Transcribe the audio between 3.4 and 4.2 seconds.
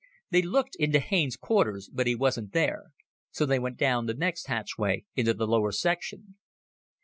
they went down the